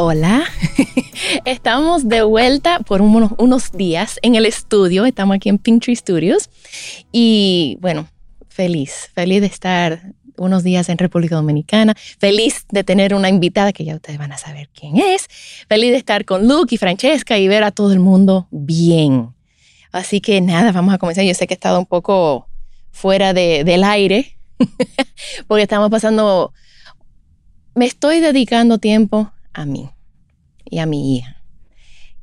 [0.00, 0.44] Hola,
[1.44, 5.96] estamos de vuelta por unos, unos, días en el estudio, estamos aquí en Pink Tree
[5.96, 6.50] Studios.
[7.10, 8.06] Y bueno,
[8.48, 13.84] feliz, feliz de estar unos días en República Dominicana, feliz de tener una invitada que
[13.84, 15.26] ya ustedes van a saber quién es,
[15.68, 19.34] feliz de estar con Luke y Francesca y ver a todo el mundo bien.
[19.90, 21.24] Así que nada, vamos a comenzar.
[21.24, 22.46] Yo sé que he estado un poco
[22.92, 24.38] fuera de, del aire
[25.48, 26.52] porque estamos pasando,
[27.74, 29.90] me estoy dedicando tiempo a mí
[30.64, 31.42] y a mi hija,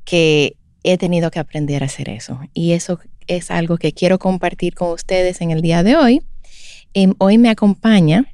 [0.04, 2.40] que he tenido que aprender a hacer eso.
[2.54, 6.22] Y eso es algo que quiero compartir con ustedes en el día de hoy.
[6.94, 8.26] Eh, hoy me acompaña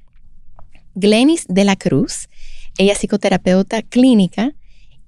[0.96, 2.30] Glenis de la Cruz.
[2.78, 4.54] Ella es psicoterapeuta clínica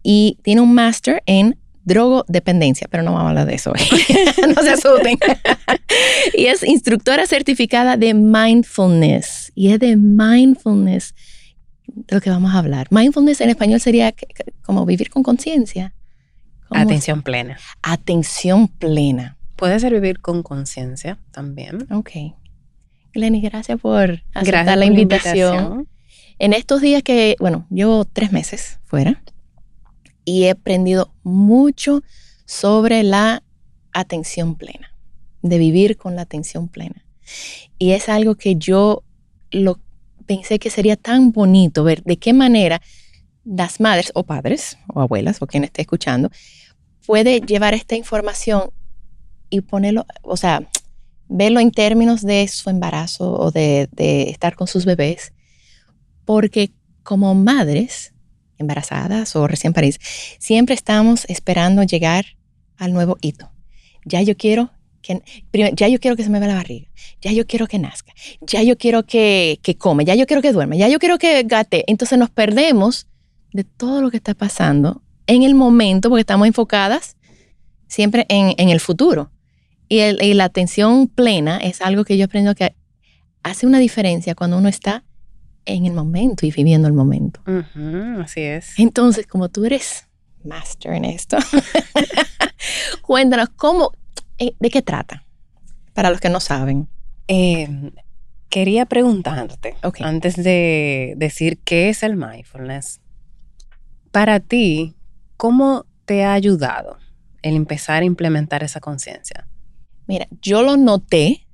[0.01, 3.81] y tiene un máster en drogodependencia, pero no vamos a hablar de eso hoy.
[4.55, 5.17] no se asusten.
[6.33, 9.51] y es instructora certificada de mindfulness.
[9.53, 11.13] Y es de mindfulness
[11.93, 12.87] de lo que vamos a hablar.
[12.89, 14.13] Mindfulness en español sería
[14.63, 15.93] como vivir con conciencia.
[16.69, 17.57] Atención plena.
[17.81, 19.37] Atención plena.
[19.55, 21.87] Puede ser vivir con conciencia también.
[21.91, 22.09] Ok.
[23.13, 25.55] Lenny, gracias por aceptar la, invitación.
[25.55, 25.87] la invitación.
[26.39, 29.21] En estos días que, bueno, llevo tres meses fuera
[30.25, 32.01] y he aprendido mucho
[32.45, 33.43] sobre la
[33.91, 34.95] atención plena,
[35.41, 37.05] de vivir con la atención plena.
[37.77, 39.03] Y es algo que yo
[39.51, 39.79] lo
[40.25, 42.81] pensé que sería tan bonito ver de qué manera
[43.45, 46.29] las madres o padres o abuelas o quien esté escuchando
[47.05, 48.69] puede llevar esta información
[49.49, 50.67] y ponerlo, o sea,
[51.27, 55.33] verlo en términos de su embarazo o de, de estar con sus bebés,
[56.25, 56.71] porque
[57.03, 58.13] como madres
[58.57, 59.99] embarazadas o recién paridas,
[60.39, 62.25] siempre estamos esperando llegar
[62.77, 63.51] al nuevo hito.
[64.05, 64.71] Ya yo quiero
[65.03, 65.21] que,
[65.75, 66.87] ya yo quiero que se me vea la barriga,
[67.21, 70.51] ya yo quiero que nazca, ya yo quiero que, que come, ya yo quiero que
[70.51, 71.83] duerma, ya yo quiero que gate.
[71.87, 73.07] Entonces nos perdemos
[73.51, 77.17] de todo lo que está pasando en el momento porque estamos enfocadas
[77.87, 79.31] siempre en, en el futuro.
[79.87, 82.73] Y, el, y, la atención plena es algo que yo aprendo que
[83.43, 85.03] hace una diferencia cuando uno está
[85.65, 87.41] en el momento y viviendo el momento.
[87.45, 88.77] Uh -huh, así es.
[88.79, 90.07] Entonces, como tú eres
[90.43, 91.37] master en esto,
[93.01, 93.91] cuéntanos cómo,
[94.59, 95.25] ¿de qué trata?
[95.93, 96.87] Para los que no saben.
[97.27, 97.91] Eh,
[98.49, 100.05] quería preguntarte, okay.
[100.05, 103.01] antes de decir qué es el mindfulness,
[104.11, 104.95] para ti,
[105.37, 106.97] ¿cómo te ha ayudado
[107.41, 109.47] el empezar a implementar esa conciencia?
[110.05, 111.47] Mira, yo lo noté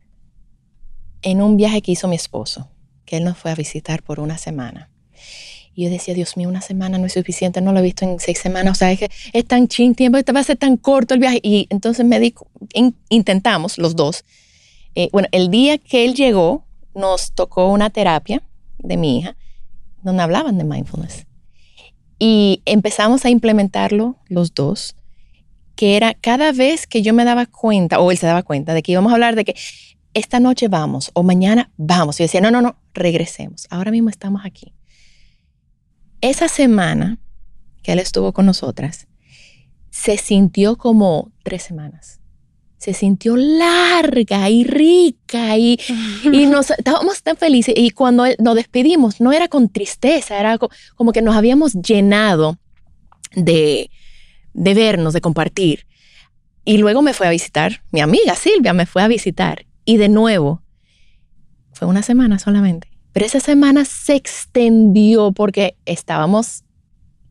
[1.21, 2.69] en un viaje que hizo mi esposo,
[3.05, 4.89] que él nos fue a visitar por una semana.
[5.79, 8.19] Y yo decía, Dios mío, una semana no es suficiente, no lo he visto en
[8.19, 10.75] seis semanas, o sea, es que es tan chin tiempo, este va a ser tan
[10.75, 11.39] corto el viaje.
[11.41, 12.33] Y entonces me
[12.73, 14.25] in, intentamos los dos.
[14.93, 18.43] Eh, bueno, el día que él llegó, nos tocó una terapia
[18.77, 19.37] de mi hija,
[20.03, 21.25] donde hablaban de mindfulness.
[22.19, 24.97] Y empezamos a implementarlo los dos,
[25.77, 28.83] que era cada vez que yo me daba cuenta, o él se daba cuenta, de
[28.83, 29.55] que íbamos a hablar de que
[30.13, 32.19] esta noche vamos, o mañana vamos.
[32.19, 33.65] Y yo decía, no, no, no, regresemos.
[33.69, 34.73] Ahora mismo estamos aquí.
[36.21, 37.17] Esa semana
[37.81, 39.07] que él estuvo con nosotras,
[39.89, 42.19] se sintió como tres semanas.
[42.77, 45.79] Se sintió larga y rica y,
[46.23, 47.73] y nos estábamos tan felices.
[47.77, 50.57] Y cuando nos despedimos, no era con tristeza, era
[50.95, 52.57] como que nos habíamos llenado
[53.35, 53.89] de,
[54.53, 55.85] de vernos, de compartir.
[56.65, 59.65] Y luego me fue a visitar, mi amiga Silvia me fue a visitar.
[59.85, 60.61] Y de nuevo,
[61.73, 62.88] fue una semana solamente.
[63.11, 66.63] Pero esa semana se extendió porque estábamos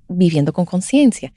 [0.09, 1.33] viviendo con conciencia.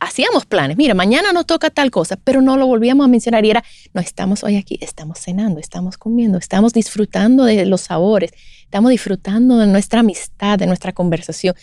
[0.00, 3.50] Hacíamos planes, mira, mañana nos toca tal cosa, pero no lo volvíamos a mencionar y
[3.50, 3.64] era,
[3.94, 8.32] no estamos hoy aquí, estamos cenando, estamos comiendo, estamos disfrutando de los sabores,
[8.62, 11.56] estamos disfrutando de nuestra amistad, de nuestra conversación.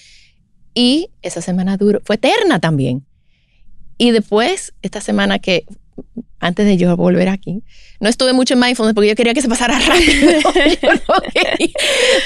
[0.74, 3.06] Y esa semana duro, fue eterna también.
[3.98, 5.66] Y después, esta semana que
[6.40, 7.64] antes de yo volver aquí.
[8.00, 10.40] No estuve mucho en mindfulness porque yo quería que se pasara rápido.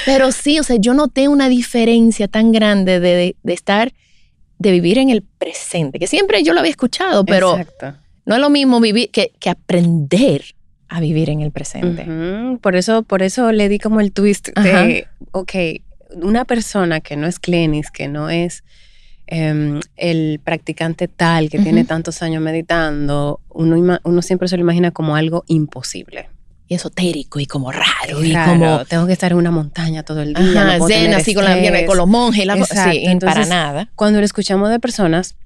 [0.06, 3.92] Pero sí, o sea, yo noté una diferencia tan grande de, de, estar,
[4.58, 7.58] de vivir en el presente, que siempre yo lo había escuchado, pero
[8.26, 10.44] no es lo mismo vivir que, que aprender
[10.88, 12.04] a vivir en el presente.
[12.60, 15.52] Por eso, por eso le di como el twist de, ok,
[16.22, 18.64] una persona que no es Clenis, que no es
[19.32, 24.90] Em, el practicante tal que tiene tantos años meditando, uno, uno siempre se lo imagina
[24.90, 26.28] como algo imposible
[26.66, 30.34] y esotérico y como raro y como tengo que estar en una montaña todo el
[30.34, 33.88] día, Ajá, zen, así con, la, con, los monjes, la, sí, para nada.
[33.94, 35.36] Cuando lo escuchamos de personas,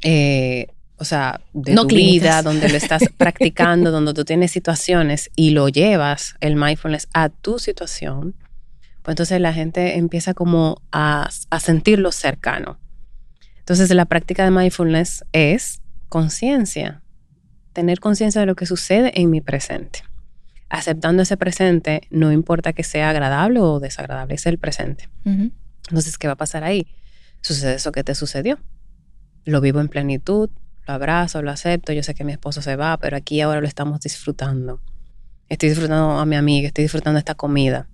[0.00, 5.50] eh, o sea, de tu vida, donde lo estás practicando, donde tú tienes situaciones y
[5.50, 8.34] lo llevas el mindfulness a tu situación,
[9.02, 12.78] pues entonces la gente empieza como a, a sentirlo cercano.
[13.70, 17.04] Entonces, la práctica de mindfulness es conciencia,
[17.72, 20.02] tener conciencia de lo que sucede en mi presente.
[20.68, 25.08] Aceptando ese presente, no importa que sea agradable o desagradable, es el presente.
[25.24, 26.88] Entonces, ¿qué va a pasar ahí?
[27.42, 28.58] Sucede eso que te sucedió.
[29.44, 30.50] Lo vivo en plenitud,
[30.88, 33.68] lo abrazo, lo acepto, yo sé que mi esposo se va, pero aquí ahora lo
[33.68, 34.80] estamos disfrutando.
[35.48, 37.88] Estoy disfrutando a mi amiga, estoy disfrutando esta comida.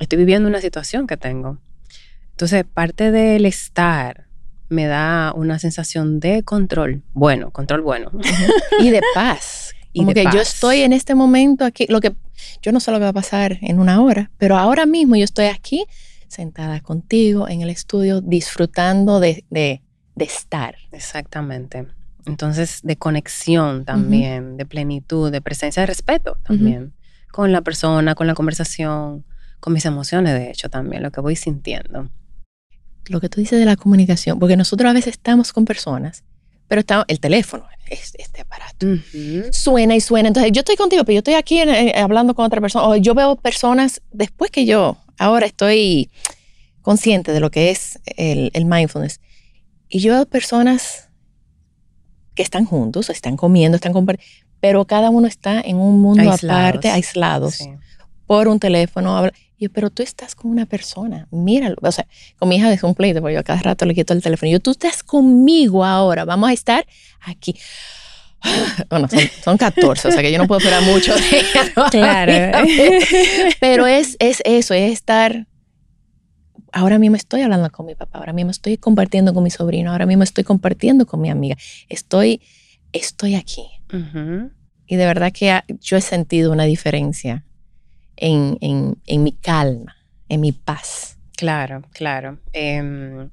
[0.00, 1.60] Estoy viviendo una situación que tengo.
[2.32, 4.28] Entonces, parte del estar
[4.70, 8.10] me da una sensación de control, bueno, control bueno.
[8.80, 9.74] y de paz.
[9.92, 12.14] y Como que yo estoy en este momento aquí, lo que
[12.62, 15.24] yo no sé lo que va a pasar en una hora, pero ahora mismo yo
[15.24, 15.84] estoy aquí
[16.28, 19.82] sentada contigo en el estudio disfrutando de, de,
[20.16, 20.76] estar.
[20.92, 21.86] Exactamente.
[22.26, 26.92] Entonces, de conexión también, de plenitud, de presencia, de respeto también,
[27.32, 29.24] con la persona, con la conversación,
[29.58, 32.10] con mis emociones, de hecho, también, lo que voy sintiendo
[33.06, 36.24] lo que tú dices de la comunicación, porque nosotros a veces estamos con personas,
[36.68, 38.86] pero está el teléfono, este, aparato,
[39.50, 40.28] suena y suena.
[40.28, 43.14] Entonces, yo estoy contigo, pero yo estoy aquí eh, hablando con otra persona, o yo
[43.14, 46.10] veo personas después que yo ahora estoy
[46.82, 49.20] consciente de lo que es el, mindfulness,
[49.88, 51.08] y yo veo personas
[52.34, 56.90] que están juntos, están comiendo, están compartiendo, pero cada uno está en un mundo aparte,
[56.90, 57.58] aislados,
[58.26, 59.30] por un teléfono
[59.60, 61.76] yo, pero tú estás con una persona, míralo.
[61.82, 62.06] O sea,
[62.38, 64.50] con mi hija es un pleito, porque yo cada rato le quito el teléfono.
[64.50, 66.86] Yo, tú estás conmigo ahora, vamos a estar
[67.20, 67.54] aquí.
[68.88, 69.06] Bueno,
[69.44, 71.44] son, 14, o sea que yo no puedo esperar mucho de
[71.90, 72.66] Claro.
[73.60, 75.46] Pero es, es eso, es estar.
[76.72, 80.06] Ahora mismo estoy hablando con mi papá, ahora mismo estoy compartiendo con mi sobrino, ahora
[80.06, 81.56] mismo estoy compartiendo con mi amiga.
[81.90, 82.40] Estoy,
[82.92, 83.66] estoy aquí.
[84.86, 87.44] Y de verdad que yo he sentido una diferencia
[88.20, 89.96] en, mi calma,
[90.28, 91.18] en mi paz.
[91.36, 92.38] Claro, claro.
[92.52, 93.30] Em,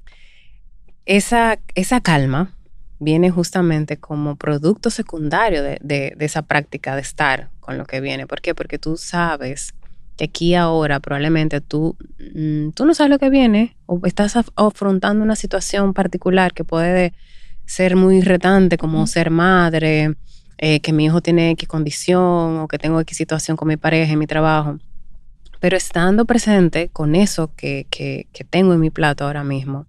[1.04, 2.54] esa, esa calma
[2.98, 8.26] viene justamente como producto secundario de, esa práctica de estar con lo que viene.
[8.26, 8.54] ¿Por qué?
[8.54, 9.74] Porque tú sabes
[10.16, 11.96] que aquí ahora probablemente tú,
[12.34, 17.12] mm, tú no sabes lo que viene o estás afrontando una situación particular que puede
[17.66, 20.16] ser muy retante como ser madre,
[20.58, 24.12] eh, que mi hijo tiene X condición o que tengo X situación con mi pareja
[24.12, 24.78] en mi trabajo.
[25.60, 29.86] Pero estando presente con eso que, que, tengo en mi plato ahora mismo,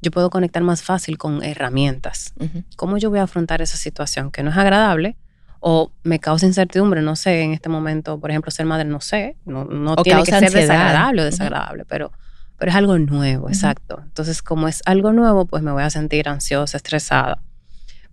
[0.00, 2.34] yo puedo conectar más fácil con herramientas.
[2.76, 5.16] ¿Cómo yo voy a afrontar esa situación que no es agradable
[5.60, 7.02] o me causa incertidumbre?
[7.02, 10.30] No sé, en este momento, por ejemplo, ser madre, no sé, no, no tiene que
[10.30, 12.12] ser desagradable o desagradable, pero,
[12.56, 14.00] pero es algo nuevo, exacto.
[14.04, 17.42] Entonces, como es algo nuevo, pues me voy a sentir ansiosa, estresada.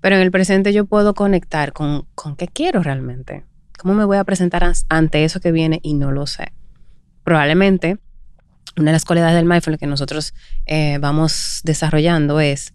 [0.02, 3.44] Pero en el presente yo puedo conectar con, con qué quiero realmente.
[3.78, 6.54] ¿Cómo me voy a presentar ante eso que viene y no lo sé?
[7.24, 7.98] Probablemente
[8.78, 10.34] una de las cualidades del mindfulness que nosotros
[10.66, 12.74] eh, vamos desarrollando es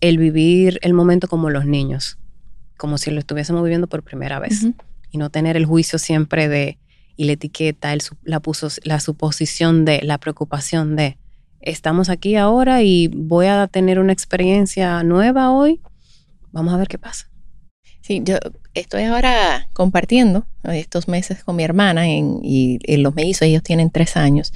[0.00, 2.18] el vivir el momento como los niños,
[2.76, 4.66] como si lo estuviésemos viviendo por primera vez
[5.10, 6.78] y no tener el juicio siempre de
[7.16, 8.40] y la etiqueta, la,
[8.84, 11.18] la suposición de, la preocupación de,
[11.60, 15.80] estamos aquí ahora y voy a tener una experiencia nueva hoy
[16.52, 17.30] Vamos a ver qué pasa.
[18.00, 18.36] Sí, yo
[18.74, 24.52] estoy ahora compartiendo estos meses con mi hermana y, los mellizos, ellos tienen tres años.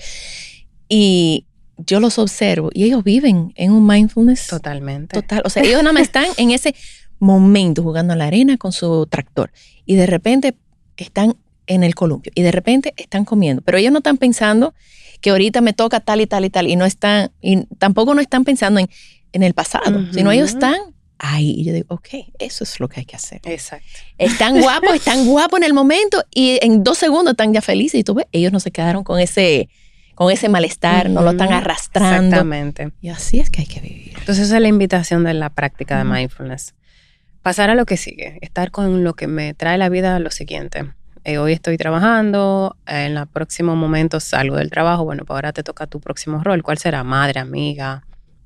[0.88, 1.46] Y
[1.76, 4.46] yo los observo y ellos viven en un mindfulness.
[4.46, 5.20] Totalmente.
[5.20, 5.42] Total.
[5.44, 6.74] O sea, ellos nada más están en ese
[7.18, 9.52] momento jugando en la arena con su tractor.
[9.84, 10.56] Y de repente
[10.96, 12.32] están en el columpio.
[12.34, 13.62] Y de repente están comiendo.
[13.62, 14.74] Pero ellos no están pensando
[15.20, 16.68] que ahorita me toca tal y tal y tal.
[16.68, 18.88] Y no están, y tampoco no están pensando en,
[19.32, 20.76] en el pasado, sino ellos están
[21.22, 21.54] ahí.
[21.56, 23.40] Y yo digo, ok, eso es lo que hay que hacer.
[23.44, 23.86] Exacto.
[24.18, 28.00] Están guapos, están guapos en el momento y en dos segundos están ya felices.
[28.00, 29.70] Y tú ves, ellos no se quedaron con ese,
[30.14, 32.26] con ese malestar, no lo están arrastrando.
[32.26, 32.92] Exactamente.
[33.00, 34.12] Y así es que hay que vivir.
[34.18, 36.74] Entonces, esa es la invitación de la práctica de mindfulness.
[37.40, 40.92] pasar a lo que sigue, estar con lo que me trae la vida lo siguiente.
[41.24, 45.62] Eh, hoy estoy trabajando, en el próximo momento salgo del trabajo, bueno, pues ahora te
[45.62, 46.64] toca tu próximo rol.
[46.64, 47.04] ¿Cuál será?
[47.04, 48.02] Madre, amiga,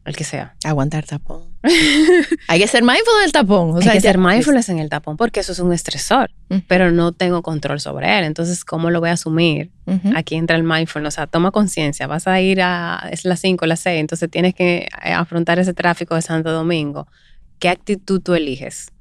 [0.06, 0.54] el que sea.
[0.64, 1.42] Aguantar tapón.
[2.48, 3.76] Hay que ser mindful del tapón.
[3.76, 6.30] O sea, Hay que ser mindfulness en el tapón porque eso es un estresor,
[6.68, 8.24] pero no tengo control sobre él.
[8.24, 9.72] Entonces, ¿cómo lo voy a asumir?
[10.14, 11.14] Aquí entra el mindfulness.
[11.14, 12.06] O sea, toma conciencia.
[12.06, 15.74] Vas a ir a, es las 5, las 6, entonces tienes que eh, afrontar ese
[15.74, 17.08] tráfico de Santo Domingo.
[17.58, 18.92] ¿Qué actitud tú eliges?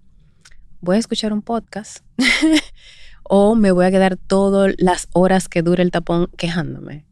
[0.82, 2.00] Voy a escuchar un podcast
[3.24, 7.06] o me voy a quedar todas las horas que dure el tapón quejándome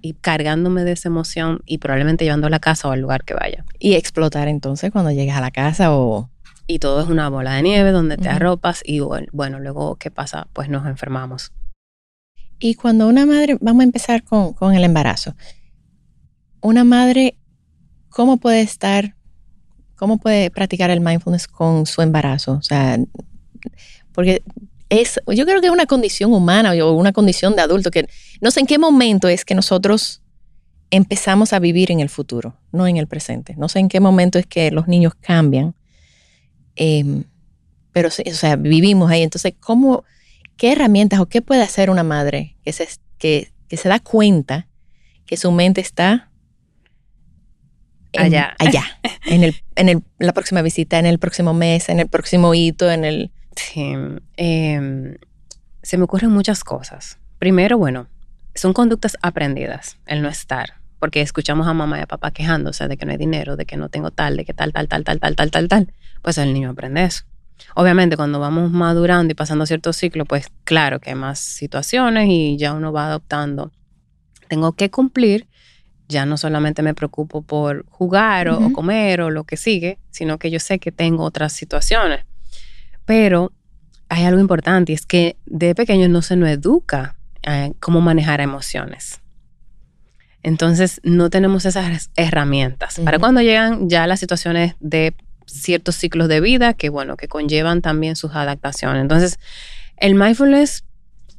[0.00, 3.34] y cargándome de esa emoción y probablemente llevando a la casa o al lugar que
[3.34, 3.64] vaya.
[3.78, 6.30] Y explotar entonces cuando llegas a la casa o...
[6.66, 10.48] Y todo es una bola de nieve donde te arropas y bueno, luego, ¿qué pasa?
[10.52, 11.52] Pues nos enfermamos.
[12.58, 15.34] Y cuando una madre, vamos a empezar con, con el embarazo.
[16.60, 17.38] Una madre,
[18.10, 19.14] ¿cómo puede estar,
[19.96, 22.52] cómo puede practicar el mindfulness con su embarazo?
[22.52, 22.98] O sea,
[24.12, 24.42] porque
[24.90, 28.08] es, yo creo que es una condición humana o una condición de adulto que
[28.40, 30.22] no sé en qué momento es que nosotros
[30.90, 33.54] empezamos a vivir en el futuro, no en el presente.
[33.56, 35.74] No sé en qué momento es que los niños cambian,
[36.76, 37.24] em,
[37.92, 39.22] pero o sea, vivimos ahí.
[39.22, 40.04] Entonces, ¿cómo,
[40.56, 44.68] ¿qué herramientas o qué puede hacer una madre que se, que, se da cuenta
[45.26, 46.30] que su mente está
[48.16, 48.84] allá, allá
[49.26, 53.04] en, el, en la próxima visita, en el próximo mes, en el próximo hito, en
[53.04, 53.92] el Sí,
[54.36, 55.16] em,
[55.82, 57.18] se me ocurren muchas cosas.
[57.40, 58.06] Primero, bueno,
[58.54, 62.96] son conductas aprendidas, el no estar, porque escuchamos a mamá y a papá quejándose de
[62.96, 65.18] que no hay dinero, de que no tengo tal, de que tal, tal, tal, tal,
[65.18, 65.92] tal, tal, tal, tal.
[66.22, 67.24] Pues el niño aprende eso.
[67.74, 72.56] Obviamente, cuando vamos madurando y pasando cierto ciclo, pues claro que hay más situaciones y
[72.58, 73.72] ya uno va adoptando.
[74.46, 75.48] Tengo que cumplir,
[76.08, 80.52] ya no solamente me preocupo por jugar o comer o lo que sigue, sino que
[80.52, 82.27] yo sé que tengo otras situaciones.
[83.08, 83.52] Pero
[84.10, 88.42] hay algo importante y es que de pequeño no se nos educa eh, cómo manejar
[88.42, 89.22] emociones.
[90.42, 93.00] Entonces no tenemos esas herramientas.
[93.02, 95.14] Para cuando llegan ya las situaciones de
[95.46, 99.00] ciertos ciclos de vida que, bueno, que conllevan también sus adaptaciones.
[99.00, 99.40] Entonces,
[99.96, 100.84] el mindfulness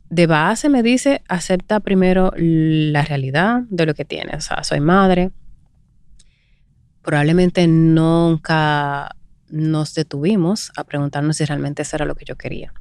[0.10, 4.38] de base me dice, acepta primero la realidad de lo que tienes.
[4.38, 5.30] O sea, soy madre.
[7.04, 9.16] Probablemente nunca
[9.50, 12.74] nos detuvimos a preguntarnos si realmente eso era lo que yo quería.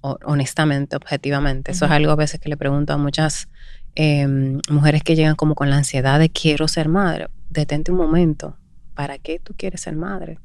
[0.00, 1.72] honestamente, objetivamente.
[1.72, 3.48] Eso es algo a veces que le pregunto a muchas
[3.96, 7.26] em, mujeres que llegan como con la ansiedad de quiero ser madre.
[7.50, 8.56] Detente un momento.
[8.94, 10.38] ¿Para qué tú quieres ser madre?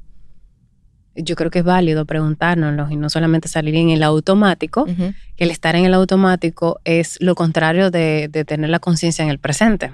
[1.14, 5.52] Yo creo que es válido preguntárnoslo y no solamente salir en el automático, que el
[5.52, 9.94] estar en el automático es lo contrario de, tener la conciencia en el presente.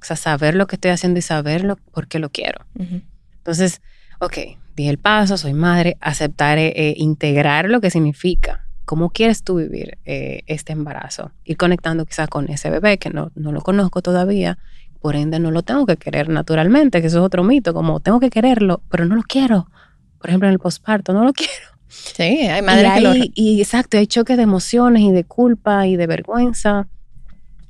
[0.00, 2.66] O sea, saber lo que estoy haciendo y saberlo por qué lo quiero.
[3.48, 3.80] Entonces,
[4.20, 4.36] ok,
[4.78, 8.64] di el paso, soy madre, aceptar, eh, integrar lo que significa.
[8.84, 11.32] ¿Cómo quieres tú vivir eh, este embarazo?
[11.44, 14.56] Ir conectando quizás con ese bebé que no, no lo conozco todavía,
[15.00, 18.20] por ende no lo tengo que querer naturalmente, que eso es otro mito, como tengo
[18.20, 19.68] que quererlo, pero no lo quiero.
[20.18, 21.52] Por ejemplo, en el posparto, no lo quiero.
[21.88, 23.12] Sí, hay madres que lo...
[23.34, 26.86] Y exacto, hay choques de emociones y de culpa y de vergüenza.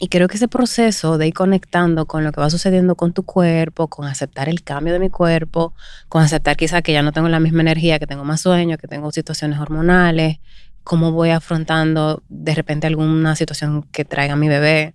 [0.01, 3.25] Y creo que ese proceso de ir conectando con lo que va sucediendo con tu
[3.25, 5.75] cuerpo, con aceptar el cambio de mi cuerpo,
[6.09, 8.87] con aceptar quizá que ya no tengo la misma energía, que tengo más sueño, que
[8.87, 10.39] tengo situaciones hormonales,
[10.85, 14.95] cómo voy afrontando de repente alguna situación que traiga mi bebé,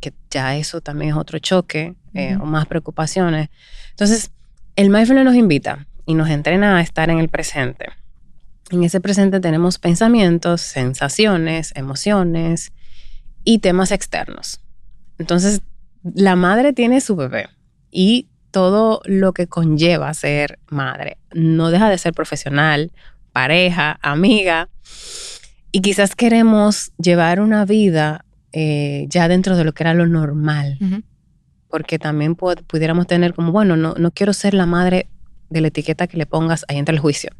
[0.00, 3.48] que ya eso también es otro choque eh, o más preocupaciones.
[3.90, 4.30] Entonces,
[4.76, 7.86] el mindfulness nos invita y nos entrena a estar en el presente.
[8.70, 12.72] En ese presente tenemos pensamientos, sensaciones, emociones,
[13.46, 14.60] y temas externos.
[15.18, 15.62] Entonces,
[16.02, 17.48] la madre tiene su bebé
[17.90, 21.16] y todo lo que conlleva ser madre.
[21.32, 22.90] No deja de ser profesional,
[23.32, 24.68] pareja, amiga.
[25.70, 30.78] Y quizás queremos llevar una vida eh, ya dentro de lo que era lo normal.
[31.68, 35.08] Porque también pudiéramos tener como, bueno, no, no, quiero ser la madre
[35.50, 37.30] de la etiqueta que le pongas ahí entre el juicio.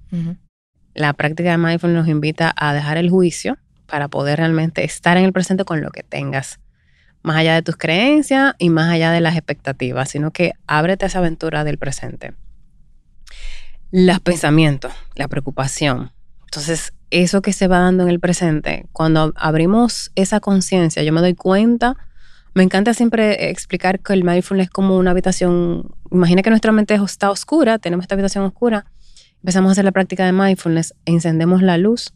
[0.94, 5.24] La práctica de mindfulness nos invita a dejar el juicio para poder realmente estar en
[5.24, 6.60] el presente con lo que tengas,
[7.22, 11.08] más allá de tus creencias y más allá de las expectativas, sino que ábrete a
[11.08, 12.34] esa aventura del presente.
[13.90, 16.12] Los pensamientos, la preocupación.
[16.44, 21.20] Entonces, eso que se va dando en el presente, cuando abrimos esa conciencia, yo me
[21.20, 21.96] doy cuenta,
[22.54, 26.94] me encanta siempre explicar que el mindfulness es como una habitación, imagina que nuestra mente
[26.94, 28.86] está oscura, tenemos esta habitación oscura,
[29.42, 32.12] empezamos a hacer la práctica de mindfulness, encendemos la luz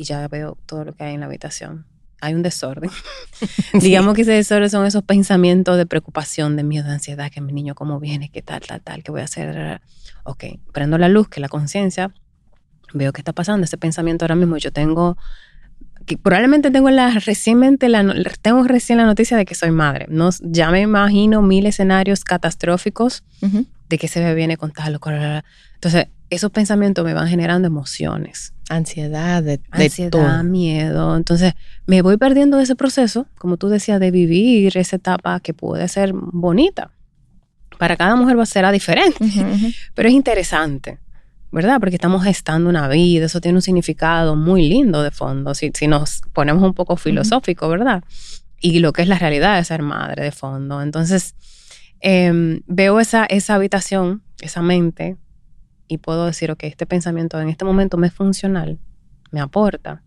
[0.00, 1.84] y ya veo todo lo que hay en la habitación.
[2.22, 2.90] Hay un desorden.
[3.74, 7.52] Digamos que ese desorden son esos pensamientos de preocupación, de miedo, de ansiedad, que mi
[7.52, 9.82] niño cómo viene, qué tal, tal, tal, qué voy a hacer.
[10.24, 12.14] Ok, prendo la luz, que la conciencia,
[12.94, 15.18] veo qué está pasando, este pensamiento ahora mismo, yo tengo,
[16.06, 18.02] que probablemente tengo la, recientemente la,
[18.40, 20.06] tengo recién la noticia de que soy madre.
[20.08, 23.22] No, ya me imagino mil escenarios catastróficos
[23.90, 25.42] de que se me viene con tal o.
[25.74, 28.54] Entonces, esos pensamientos me van generando emociones.
[28.68, 31.16] Ansiedad, de, Ansiedad, miedo.
[31.16, 31.54] Entonces,
[31.86, 35.88] me voy perdiendo de ese proceso, como tú decías, de vivir esa etapa que puede
[35.88, 36.92] ser bonita.
[37.78, 39.18] Para cada mujer va a ser diferente,
[39.94, 40.98] pero es interesante.
[41.52, 41.80] ¿verdad?
[41.80, 45.88] Porque estamos gestando una vida, eso tiene un significado muy lindo de fondo, si, si
[45.88, 48.04] nos ponemos un poco filosófico, ¿verdad?
[48.60, 50.80] Y lo que es la realidad de ser madre de fondo.
[50.80, 51.34] Entonces,
[52.00, 55.16] em, veo esa, esa habitación, esa mente,
[55.90, 58.78] y puedo decir, ok, este pensamiento en este momento me es funcional,
[59.30, 60.02] me aporta,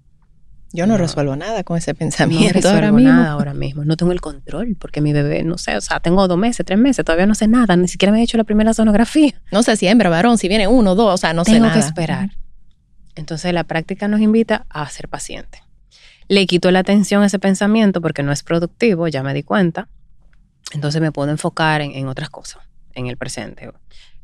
[0.76, 3.12] yo no, resuelvo nada con ese pensamiento no ahora mismo.
[3.12, 3.86] nada ahora mismo.
[3.86, 6.80] No tengo el control porque mi bebé, no sé, o sea, tengo dos meses, tres
[6.80, 9.40] meses, todavía no sé nada, ni siquiera me he hecho la primera sonografía.
[9.52, 11.74] No sé si hembra, varón, si viene uno, dos, o sea, no sé nada.
[11.74, 12.32] Tengo que esperar.
[13.14, 15.62] Entonces la práctica nos invita a ser paciente.
[16.28, 19.90] Le quito la atención a ese pensamiento porque no es productivo, ya me di cuenta.
[20.72, 22.64] Entonces me puedo enfocar en, en otras cosas,
[22.96, 23.72] en el presente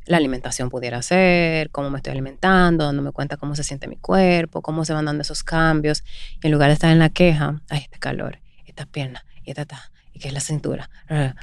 [0.06, 4.62] la alimentación pudiera ser, cómo me estoy alimentando, dándome cuenta cómo se siente mi cuerpo,
[4.62, 6.04] cómo se van dando esos cambios.
[6.42, 9.66] Y en lugar de estar en la queja, ay, este calor, estas piernas, y esta,
[9.66, 10.90] ta, y que es la cintura.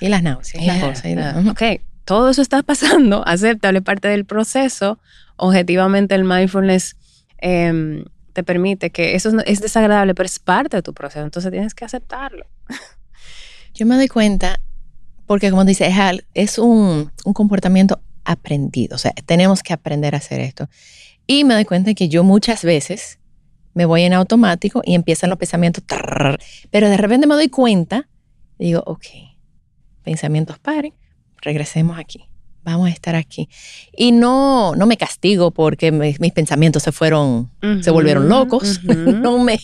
[0.00, 1.46] Y las náuseas, y las cosas.
[1.48, 4.98] Ok, todo eso está pasando, aceptable parte del proceso.
[5.36, 6.96] Objetivamente el mindfulness
[7.38, 11.74] em, te permite que eso es desagradable, pero es parte de tu proceso, entonces tienes
[11.74, 12.46] que aceptarlo.
[13.74, 14.58] Yo me doy cuenta,
[15.26, 18.96] porque como dice, es, es un, un comportamiento aprendido.
[18.96, 20.68] O sea, tenemos que aprender a hacer esto.
[21.26, 23.18] Y me doy cuenta que yo muchas veces
[23.74, 25.84] me voy en automático y empiezan los pensamientos,
[26.70, 28.08] pero de repente me doy cuenta
[28.58, 29.04] y digo, ok,
[30.02, 30.94] pensamientos paren,
[31.42, 32.24] regresemos aquí,
[32.64, 33.48] vamos a estar aquí.
[33.94, 37.50] Y no, no me castigo porque mis pensamientos se fueron,
[37.82, 39.58] se volvieron locos, no, me,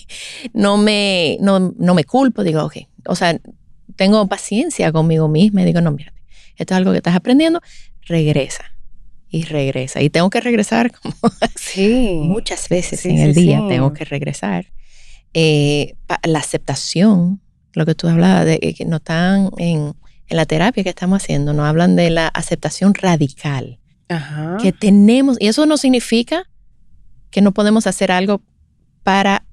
[0.53, 2.77] no, me, no, no me culpo, digo, ok,
[3.07, 3.41] o sea,
[3.97, 6.22] tengo paciencia conmigo misma y digo, no, mírate,
[6.57, 7.61] esto es algo que estás aprendiendo,
[8.03, 8.73] regresa
[9.29, 10.03] y regresa.
[10.03, 11.15] Y tengo que regresar como
[11.57, 14.67] sí, muchas veces en el día, tengo que regresar.
[15.35, 17.41] Eh, la aceptación,
[17.73, 19.95] lo que tú hablabas, de que no están en,
[20.29, 23.79] en, la terapia que estamos haciendo, nos hablan de la aceptación radical
[24.61, 25.39] que tenemos.
[25.41, 26.49] Y eso no significa
[27.31, 28.43] que no podemos hacer algo
[29.03, 29.47] para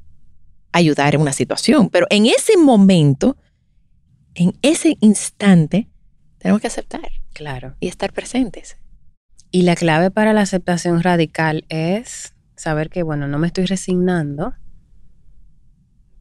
[0.74, 3.38] ayudar en una situación, pero en ese momento,
[4.36, 5.88] en ese instante,
[6.40, 7.12] tenemos que aceptar.
[7.34, 7.76] Claro.
[7.80, 8.78] Y estar presentes.
[9.52, 14.54] Y la clave para la aceptación radical es saber que, bueno, no me estoy resignando,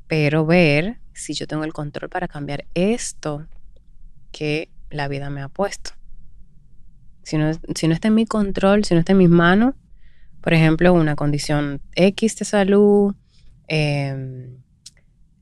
[0.07, 3.47] pero ver si yo tengo el control para cambiar esto
[4.33, 5.91] que la vida me ha puesto.
[7.23, 9.75] Si no, si no está en mi control, si no está en mis manos,
[10.41, 13.15] por ejemplo, una condición X de salud,
[13.67, 14.63] em,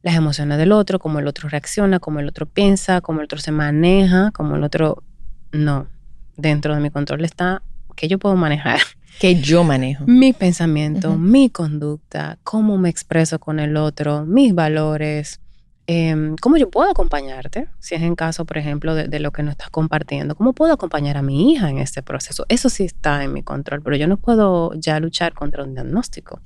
[0.06, 3.40] las emociones del otro, cómo el otro reacciona, cómo el otro piensa, cómo el otro
[3.40, 5.02] se maneja, cómo el otro
[5.50, 5.88] no,
[6.36, 7.64] dentro de mi control está
[7.96, 8.78] que yo puedo manejar.
[9.18, 10.04] Que yo manejo.
[10.06, 15.40] Mi pensamiento, mi conducta, cómo me expreso con el otro, mis valores,
[15.86, 19.50] em, cómo yo puedo acompañarte, si es en caso, por ejemplo, de, lo que no
[19.50, 22.44] estás compartiendo, cómo puedo acompañar a mi hija en este proceso.
[22.50, 26.42] Eso sí está en mi control, pero yo no puedo ya luchar contra un diagnóstico.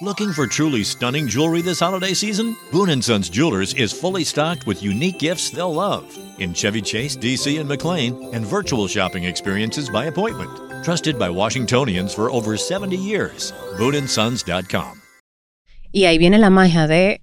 [0.00, 2.56] Looking for truly stunning jewelry this holiday season?
[2.72, 6.04] Boon & Sons Jewelers is fully stocked with unique gifts they'll love
[6.38, 10.50] in Chevy Chase, DC, and McLean, and virtual shopping experiences by appointment.
[10.82, 13.52] Trusted by Washingtonians for over 70 years.
[13.78, 15.02] BooneAndSons.com.
[15.92, 17.20] Y ahí viene la magia de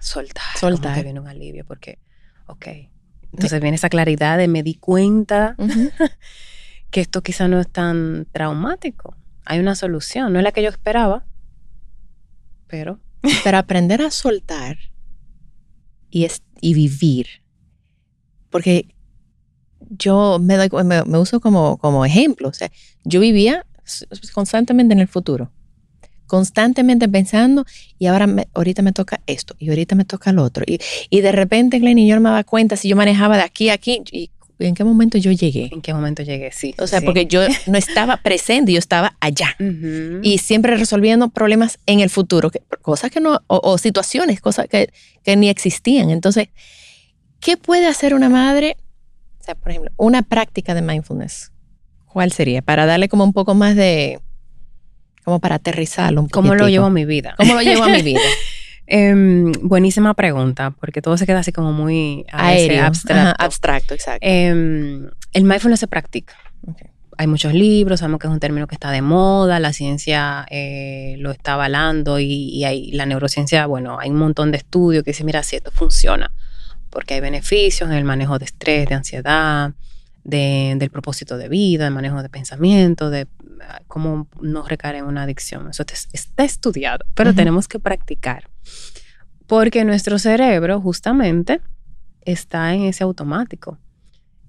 [0.00, 0.58] soltar.
[0.58, 0.94] Soltar.
[0.96, 1.98] Que viene un alivio porque,
[2.46, 2.66] ok.
[3.32, 5.56] Entonces viene esa claridad de me di cuenta
[6.90, 9.16] que esto quizá no es tan traumático.
[9.46, 11.24] Hay una solución, no es la que yo esperaba,
[12.70, 13.00] pero...
[13.44, 14.78] Pero aprender a soltar
[16.10, 16.26] y,
[16.60, 17.26] y vivir.
[18.48, 18.94] Porque
[19.90, 22.48] yo me, doy, me, uso como, como ejemplo.
[22.48, 22.70] O sea,
[23.04, 23.66] yo vivía
[24.32, 25.50] constantemente en el futuro.
[26.26, 27.66] Constantemente pensando,
[27.98, 30.64] y ahora ahorita me toca esto, y ahorita me toca lo otro.
[30.64, 30.78] Y,
[31.10, 33.68] y de repente, Glenn, y yo no me daba cuenta si yo manejaba de aquí
[33.68, 34.02] a aquí.
[34.12, 35.70] Y ¿En qué momento yo llegué?
[35.72, 36.52] ¿En qué momento llegué?
[36.52, 36.74] Sí.
[36.78, 39.56] O sea, porque yo no estaba presente, yo estaba allá.
[40.22, 42.50] Y siempre resolviendo problemas en el futuro,
[42.82, 44.92] cosas que no, o, situaciones, cosas que,
[45.24, 46.10] que, ni existían.
[46.10, 46.48] Entonces,
[47.40, 48.76] ¿qué puede hacer una madre?
[49.40, 51.52] O sea, por ejemplo, una práctica de mindfulness.
[52.06, 52.60] ¿Cuál sería?
[52.60, 54.20] Para darle como un poco más de,
[55.24, 57.34] como para aterrizarlo un ¿Cómo lo llevo a mi vida?
[57.36, 58.20] ¿Cómo lo llevo a mi vida?
[58.92, 63.14] Em, buenísima pregunta, porque todo se queda así como muy abstracto.
[63.38, 64.26] abstracto, exacto.
[64.26, 66.34] Em, el mindfulness se practica.
[67.16, 71.14] hay muchos libros, sabemos que es un término que está de moda, la ciencia eh,
[71.18, 75.26] lo está avalando y, hay, la neurociencia, bueno, hay un montón de estudios que dicen,
[75.26, 76.32] mira, si esto funciona,
[76.88, 79.72] porque hay beneficios en el manejo de estrés, de ansiedad,
[80.24, 83.26] del propósito de vida, del manejo de pensamiento, de
[83.62, 85.68] ah, cómo no recaer en una adicción.
[85.70, 88.48] Eso está estudiado, pero tenemos que practicar.
[89.46, 91.60] Porque nuestro cerebro justamente
[92.22, 93.78] está en ese automático.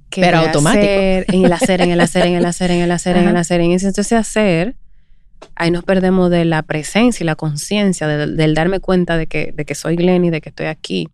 [0.09, 0.83] pero automático.
[0.85, 3.61] en el hacer, en el hacer, en el hacer, en el hacer, en el hacer,
[3.61, 4.75] en ese entonces hacer,
[5.55, 9.65] ahí nos perdemos de la presencia y la conciencia, del, darme cuenta de que, de
[9.65, 11.07] que soy Glenny, de que estoy aquí.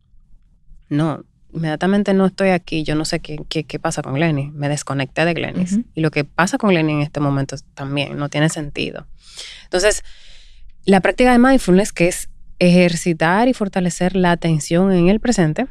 [0.90, 4.52] No, inmediatamente no estoy aquí, yo no sé qué, qué, pasa con Glenny.
[4.52, 5.66] Me desconecté de Glenny.
[5.94, 9.08] Y lo que pasa con Glenny en este momento también no tiene sentido.
[9.64, 10.04] Entonces,
[10.86, 12.30] la práctica de mindfulness, que es
[12.60, 15.68] ejercitar y fortalecer la atención en el presente,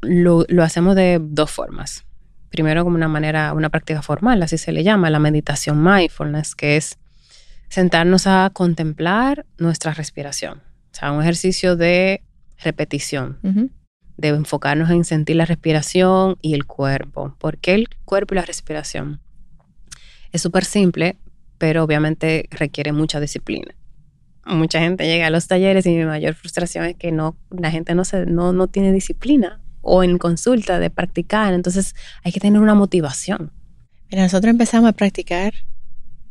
[0.00, 2.04] lo, lo hacemos de dos formas.
[2.50, 6.76] Primero como una manera, una práctica formal, así se le llama, la meditación mindfulness, que
[6.76, 6.98] es
[7.68, 10.58] sentarnos a contemplar nuestra respiración.
[10.92, 12.22] O sea, un ejercicio de
[12.58, 13.38] repetición
[14.16, 17.34] de enfocarnos en sentir la respiración y el cuerpo.
[17.38, 19.20] ¿Por qué el cuerpo y la respiración?
[20.32, 21.16] Es súper simple,
[21.58, 23.74] pero obviamente requiere mucha disciplina.
[24.46, 27.94] Mucha gente llega a los talleres y mi mayor frustración es que no, la gente
[27.94, 31.54] no, se, no, no tiene disciplina o en consulta de practicar.
[31.54, 33.52] Entonces hay que tener una motivación.
[34.10, 35.54] Mira, nosotros empezamos a practicar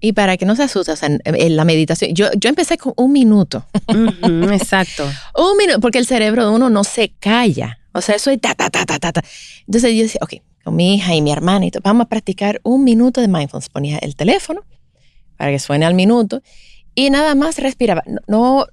[0.03, 3.65] y para que no se asusten, en la meditación, yo, yo empecé con un minuto.
[4.51, 5.09] exacto.
[5.33, 7.79] un minuto, porque el cerebro de uno no se calla.
[7.93, 9.23] O sea, eso es ta, ta, ta, ta, ta.
[9.65, 10.33] Entonces yo decía, ok,
[10.65, 13.69] con mi hija y mi hermana y todo, vamos a practicar un minuto de mindfulness.
[13.69, 14.65] Ponía el teléfono
[15.37, 16.41] para que suene al minuto
[16.95, 18.03] y nada más respiraba.
[18.27, 18.65] No,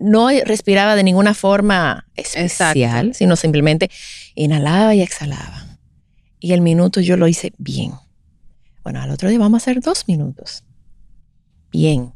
[0.00, 3.92] no respiraba de ninguna forma especial, sino simplemente
[4.34, 5.78] inhalaba y exhalaba.
[6.40, 7.92] Y el minuto yo lo hice bien.
[8.88, 10.64] Bueno, al otro día vamos a hacer dos minutos.
[11.70, 12.14] Bien.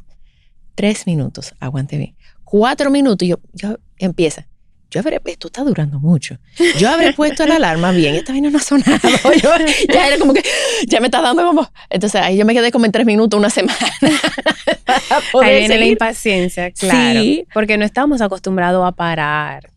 [0.74, 2.16] Tres minutos, aguante bien.
[2.44, 4.48] Cuatro minutos, yo, yo empieza.
[4.90, 6.38] Yo habré, esto está durando mucho.
[6.78, 8.98] Yo habré puesto la alarma bien, esta vaina no ha sonado.
[9.92, 10.42] ya era como que,
[10.86, 11.70] ya me está dando como.
[11.90, 13.76] Entonces ahí yo me quedé como en tres minutos, una semana.
[15.42, 17.20] ahí viene la impaciencia, claro.
[17.20, 17.46] Sí.
[17.52, 19.68] Porque no estamos acostumbrados a parar.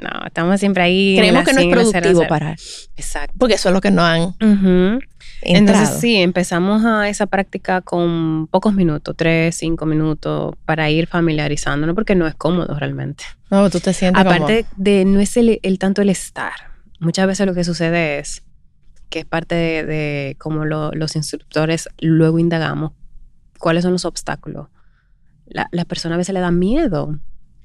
[0.00, 1.16] No, estamos siempre ahí.
[1.18, 2.56] Creemos que no es productivo parar.
[2.96, 3.34] Exacto.
[3.36, 4.36] Porque eso es lo que no han.
[5.42, 11.94] Entonces sí, empezamos a esa práctica con pocos minutos, tres, cinco minutos, para ir familiarizándonos,
[11.94, 13.24] porque no es cómodo realmente.
[13.50, 16.52] No, tú te sientes Aparte de, no es el, tanto el estar.
[17.00, 18.42] Muchas veces lo que sucede es
[19.10, 22.92] que es parte de, cómo los instructores luego indagamos
[23.58, 24.68] cuáles son los obstáculos.
[25.46, 27.18] La, la persona a veces le da miedo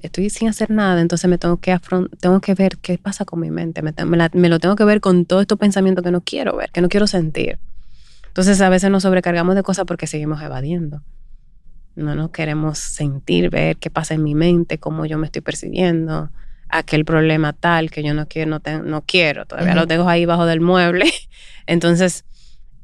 [0.04, 1.78] estoy sin hacer nada, entonces me tengo que
[2.20, 3.94] tengo que ver qué pasa con mi mente, me,
[4.34, 6.90] me, lo tengo que ver con todos estos pensamientos que no quiero ver, que no
[6.90, 7.58] quiero sentir.
[8.28, 11.02] Entonces a veces nos sobrecargamos de cosas porque seguimos evadiendo.
[11.96, 16.32] No nos queremos sentir, ver qué pasa en mi mente, cómo yo me estoy percibiendo,
[16.70, 20.46] aquel problema tal que yo no quiero, no, no quiero, todavía lo tengo ahí bajo
[20.46, 21.06] del mueble.
[21.68, 22.26] Entonces,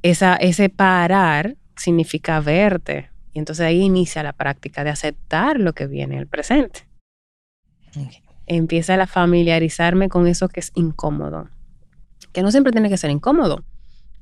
[0.04, 3.10] esa, ese parar significa verte.
[3.34, 6.89] Y entonces ahí inicia la práctica de aceptar lo que viene en el presente.
[8.46, 11.50] Empieza a familiarizarme con eso que es incómodo.
[12.32, 13.64] Que no siempre tiene que ser incómodo.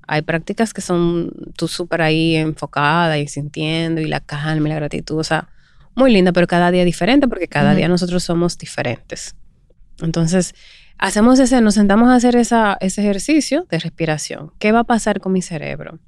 [0.08, 4.76] Hay prácticas que son tú súper ahí enfocada y sintiendo y la calma y la
[4.76, 5.18] gratitud.
[5.18, 5.50] O sea,
[5.96, 9.36] muy linda, pero cada día diferente porque cada día nosotros somos diferentes.
[10.02, 10.54] Entonces,
[10.98, 14.52] hacemos ese, nos sentamos a hacer esa, ese ejercicio de respiración.
[14.60, 16.00] ¿Qué va a pasar con mi cerebro?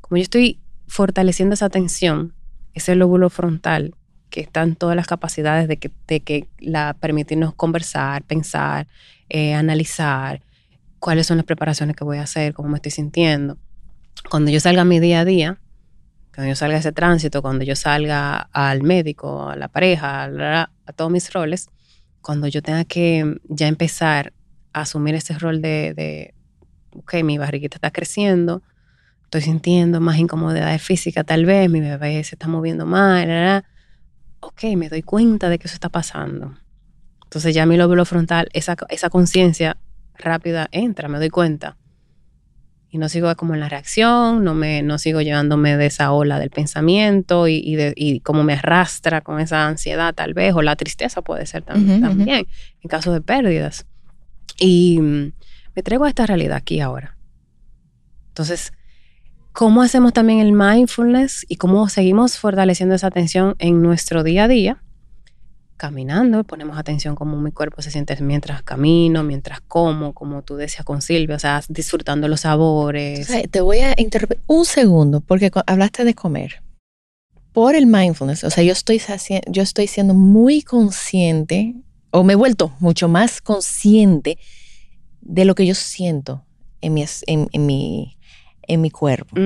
[0.00, 2.34] Como yo estoy fortaleciendo esa tensión,
[2.74, 3.94] ese lóbulo frontal,
[4.30, 8.86] que están todas las capacidades de que, de que la, permitirnos conversar, pensar,
[9.28, 10.42] eh, analizar
[10.98, 13.56] cuáles son las preparaciones que voy a hacer, cómo me estoy sintiendo.
[14.30, 15.58] Cuando yo salga a mi día a día,
[16.34, 20.92] cuando yo salga a ese tránsito, cuando yo salga al médico, a la pareja, a,
[20.94, 21.68] todos mis roles,
[22.20, 24.32] cuando yo tenga que ya empezar
[24.72, 26.34] a asumir ese rol de, de
[26.94, 28.62] ok, mi barriguita está creciendo,
[29.24, 33.26] estoy sintiendo más incomodidad física tal vez, mi bebé se está moviendo más,
[34.40, 36.56] ok, me doy cuenta de que eso está pasando.
[37.24, 39.76] Entonces ya mi lóbulo frontal, esa, esa conciencia
[40.16, 41.76] rápida entra, me doy cuenta.
[42.90, 46.38] Y no sigo como en la reacción, no, me, no sigo llevándome de esa ola
[46.38, 50.62] del pensamiento y, y, de, y como me arrastra con esa ansiedad tal vez, o
[50.62, 52.46] la tristeza puede ser también, también
[52.80, 53.84] en caso de pérdidas.
[54.58, 55.32] Y mm,
[55.76, 57.18] me traigo a esta realidad aquí ahora.
[58.28, 58.72] Entonces,
[59.58, 64.48] cómo hacemos también el mindfulness y cómo seguimos fortaleciendo esa atención en nuestro día a
[64.48, 64.84] día
[65.76, 70.84] caminando, ponemos atención cómo mi cuerpo se siente mientras camino, mientras como, como tú decías
[70.84, 73.28] con Silvia, o sea, disfrutando los sabores.
[73.50, 76.62] te voy a interrumpir un segundo, porque hablaste de comer.
[77.52, 79.02] Por el mindfulness, o sea, yo estoy,
[79.48, 81.74] yo estoy siendo muy consciente,
[82.12, 84.38] o me he vuelto mucho más consciente
[85.20, 86.44] de lo que yo siento
[86.80, 88.17] en mi, en, mi,
[88.68, 89.36] en mi cuerpo.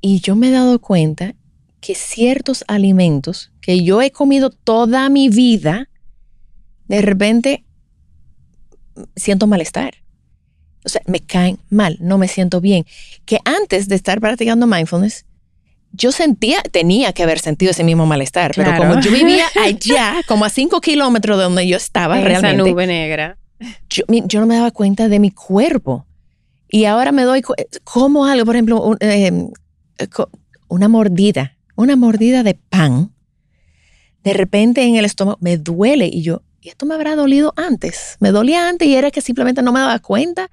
[0.00, 1.34] Y yo me he dado cuenta
[1.80, 5.88] que ciertos alimentos que yo he comido toda mi vida,
[6.88, 7.64] de repente
[9.16, 9.94] siento malestar.
[10.84, 12.86] O sea, me caen mal, no me siento bien.
[13.26, 15.26] Que antes de estar practicando mindfulness,
[15.92, 20.44] yo sentía, tenía que haber sentido ese mismo malestar, pero como yo vivía allá, como
[20.44, 22.70] a cinco kilómetros de donde yo estaba Esa realmente.
[22.70, 23.36] nube negra.
[23.90, 24.04] Yo,
[24.40, 26.06] no me daba cuenta de mi cuerpo.
[26.70, 27.42] Y ahora me doy,
[27.84, 29.48] como algo, por ejemplo, eh,
[30.68, 33.10] una mordida una mordida de pan,
[34.22, 38.16] de repente en el estómago me duele y yo, ¿y esto me habrá dolido antes?
[38.20, 40.50] Me dolía antes y era que simplemente no me daba cuenta.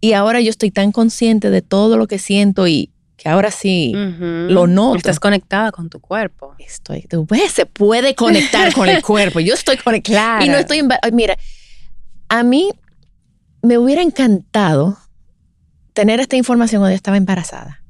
[0.00, 3.92] Y ahora yo estoy tan consciente de todo lo que siento y que ahora sí
[3.94, 4.96] lo noto.
[4.96, 6.54] Estás conectada con tu cuerpo.
[6.58, 9.38] Estoy, tú ves, se puede conectar con el cuerpo.
[9.38, 10.44] Yo estoy conectada.
[10.44, 10.82] Y no estoy,
[11.12, 11.36] mira,
[12.28, 12.70] a mí
[13.62, 14.98] me hubiera encantado
[15.98, 17.82] tener esta información cuando yo estaba embarazada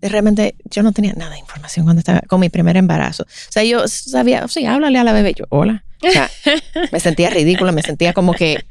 [0.00, 3.24] realmente yo no tenía nada de información cuando estaba con mi primer embarazo.
[3.24, 5.34] O sea, yo sabía, sí, háblale a la bebé.
[5.34, 5.84] Yo, hola.
[6.02, 6.30] O sea,
[6.92, 8.64] me sentía ridícula, me sentía como que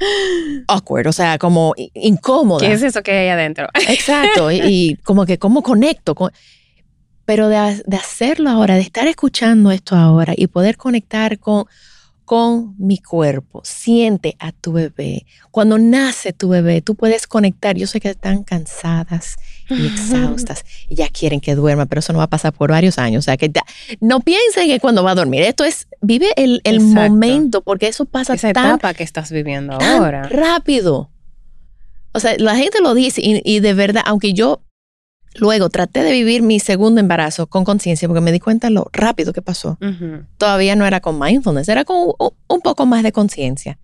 [0.68, 2.66] awkward, o sea, como incómoda.
[2.66, 3.68] ¿Qué es eso que hay adentro?
[3.88, 6.16] Exacto, y, como que cómo conecto.
[7.26, 11.66] pero de, de hacerlo ahora, de estar escuchando esto ahora y poder conectar con,
[12.30, 13.64] con mi cuerpo.
[13.66, 15.26] Siente a tu bebé.
[15.50, 17.76] Cuando nace tu bebé, tú puedes conectar.
[17.76, 19.38] Yo sé que están cansadas
[19.68, 23.00] y exhaustas y ya quieren que duerma, pero eso no va a pasar por varios
[23.00, 23.24] años.
[23.24, 23.52] O sea, que
[24.00, 28.36] no piensen que cuando va a dormir, esto es, vive el, momento, porque eso pasa
[28.36, 30.30] Esa tan, etapa que estás viviendo ahora.
[30.30, 31.10] Rápido.
[32.12, 34.62] O sea, la gente lo dice y de verdad, aunque yo
[35.36, 39.32] Luego traté de vivir mi segundo embarazo con conciencia porque me di cuenta lo rápido
[39.32, 39.78] que pasó.
[40.38, 42.14] Todavía no era con mindfulness, era con
[42.48, 43.78] un poco más de conciencia.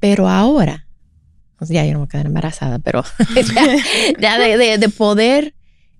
[0.00, 0.86] Pero ahora,
[1.60, 3.04] ya yo no me voy a quedar embarazada, pero
[4.20, 5.54] ya, de, poder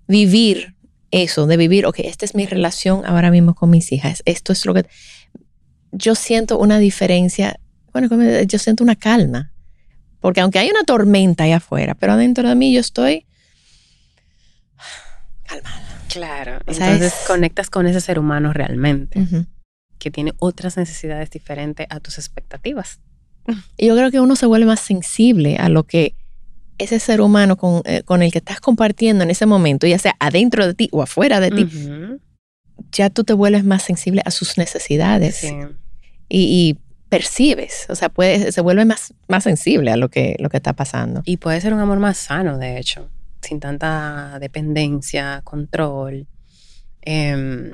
[0.06, 0.74] vivir
[1.10, 4.64] eso, de vivir, ok, esta es mi relación ahora mismo con mis hijas, esto es
[4.66, 4.86] lo que...
[5.92, 7.58] Yo siento una diferencia,
[7.92, 8.08] bueno,
[8.42, 9.52] yo siento una calma,
[10.20, 13.26] porque aunque hay una tormenta allá afuera, pero adentro de mí yo estoy
[15.50, 15.90] calmada.
[16.08, 19.46] Claro, entonces conectas con ese ser humano realmente,
[19.98, 23.00] que tiene otras necesidades diferentes a tus expectativas.
[23.76, 26.14] Y yo creo que uno se vuelve más sensible a lo que
[26.78, 30.66] ese ser humano con, eh, el que estás compartiendo en ese momento, ya sea adentro
[30.66, 31.68] de ti o afuera de ti,
[32.92, 35.44] ya tú te vuelves más sensible a sus necesidades.
[36.28, 40.58] Y, percibes, o sea, puede, se vuelve más, más sensible a lo que, lo que
[40.58, 41.22] está pasando.
[41.24, 46.26] Y puede ser un amor más sano, de hecho sin tanta dependencia, control.
[47.02, 47.72] Em,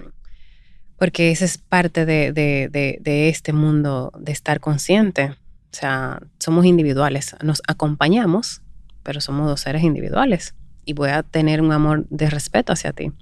[0.98, 5.34] porque esa es parte de, este mundo de estar consciente.
[5.72, 8.62] O sea, somos individuales, nos acompañamos,
[9.02, 10.54] pero somos dos seres individuales.
[10.84, 13.12] Y voy a tener un amor de respeto hacia ti.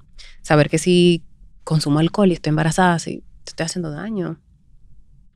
[0.43, 1.25] Saber que si
[1.65, 4.39] consumo alcohol y estoy embarazada, si te estoy haciendo daño.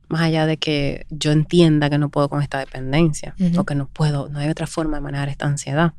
[0.07, 3.87] Más allá de que yo entienda que no puedo con esta dependencia o que no
[3.87, 5.93] puedo, no hay otra forma de manejar esta ansiedad.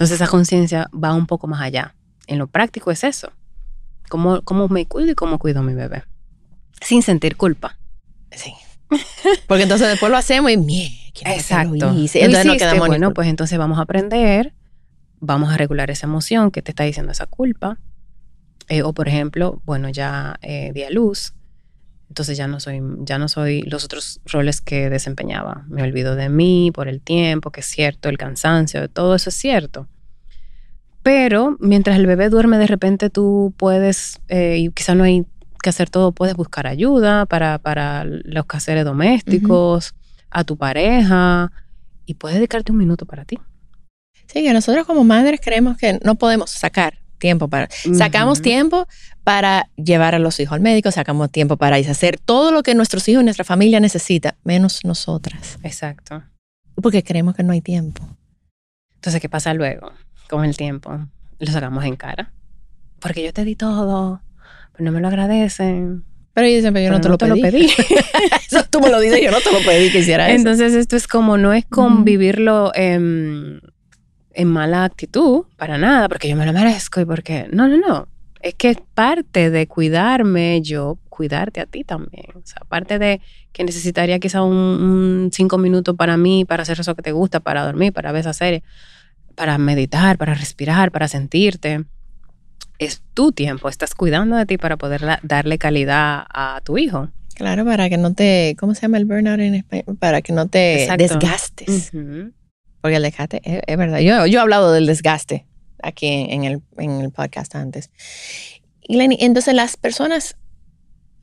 [0.00, 1.94] Entonces esa conciencia va un poco más allá.
[2.26, 3.34] En lo práctico es eso.
[4.08, 6.04] Cómo, cómo me cuido y cómo cuido a mi bebé.
[6.80, 7.76] Sin sentir culpa.
[8.32, 8.54] Sí.
[9.46, 11.74] Porque entonces después lo hacemos y mie, Exacto.
[11.74, 12.24] Lo hice?
[12.24, 14.54] Entonces bueno, pues entonces vamos a aprender,
[15.18, 17.76] vamos a regular esa emoción que te está diciendo esa culpa.
[18.70, 21.34] Eh, o por ejemplo, bueno, ya eh, di a luz,
[22.10, 25.64] entonces ya no soy, ya no soy los otros roles que desempeñaba.
[25.68, 29.36] Me olvido de mí por el tiempo, que es cierto, el cansancio, todo eso es
[29.36, 29.86] cierto.
[31.04, 35.24] Pero mientras el bebé duerme, de repente tú puedes, eh, y quizá no hay
[35.62, 39.94] que hacer todo, puedes buscar ayuda para, para los quehaceres domésticos,
[40.30, 41.52] a tu pareja,
[42.06, 43.38] y puedes dedicarte un minuto para ti.
[44.26, 47.68] Sí, que nosotros como madres creemos que no podemos sacar tiempo para...
[47.96, 48.88] Sacamos tiempo
[49.22, 53.08] para llevar a los hijos al médico, sacamos tiempo para hacer todo lo que nuestros
[53.08, 55.60] hijos y nuestra familia necesita, menos nosotras.
[55.62, 56.24] Exacto.
[56.74, 58.02] Porque creemos que no hay tiempo.
[58.96, 59.92] Entonces, ¿qué pasa luego
[60.28, 60.98] con el tiempo?
[61.38, 62.32] Lo sacamos en cara.
[62.98, 64.20] Porque yo te di todo,
[64.72, 66.04] pero no me lo agradecen.
[66.34, 67.66] Pero yo siempre, yo no te, lo, pedí.
[68.46, 70.36] eso tú me lo dices, yo no te lo pedí que hiciera eso.
[70.36, 73.60] Entonces, esto es como, no es convivirlo en
[74.40, 77.46] en mala actitud, para nada, porque yo me lo merezco y porque...
[77.52, 78.08] No, no, no.
[78.40, 82.24] Es que es parte de cuidarme yo, cuidarte a ti también.
[82.34, 83.20] O sea, aparte de
[83.52, 87.66] que necesitaría quizá un, cinco minutos para mí, para hacer eso que te gusta, para
[87.66, 88.62] dormir, para ver esa serie,
[89.34, 91.84] para meditar, para respirar, para sentirte.
[92.78, 97.10] Es tu tiempo, estás cuidando de ti para poder darle calidad a tu hijo.
[97.34, 99.96] Claro, para que no te, ¿cómo se llama el burnout en español?
[99.98, 101.92] Para que no te desgastes.
[102.80, 105.46] Porque el desgaste, es, verdad, yo, yo he hablado del desgaste
[105.82, 107.90] aquí en el, en el podcast antes.
[108.82, 110.36] Y Lenny, entonces las personas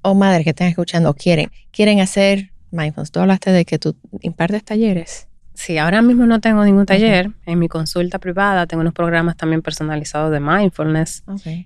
[0.02, 3.12] o madres que están escuchando quieren, quieren hacer mindfulness.
[3.12, 5.28] Tú hablaste de que tú impartes talleres.
[5.54, 7.32] Sí, ahora mismo no tengo ningún taller.
[7.48, 11.24] En mi consulta privada tengo unos programas también personalizados de mindfulness.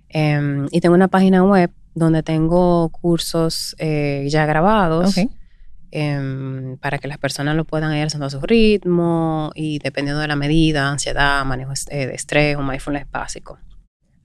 [0.07, 5.15] Em, y tengo una página web donde tengo cursos eh, ya grabados.
[5.93, 10.27] Em, para que las personas lo puedan ir haciendo a su ritmo y dependiendo de
[10.29, 13.59] la medida, ansiedad, manejo eh, de estrés o mindfulness básico.